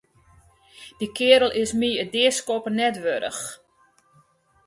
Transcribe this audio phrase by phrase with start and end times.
[0.99, 3.43] Dy keardel is my it deaskoppen net wurdich.